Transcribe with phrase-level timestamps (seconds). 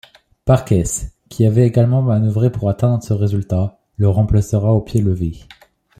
[0.45, 5.35] Parkes, qui avait également manœuvré pour atteindre ce résultat, le remplacera au pied levé.